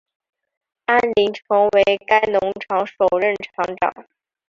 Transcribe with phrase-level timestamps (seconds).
[0.87, 4.07] 安林成为该农场首任场长。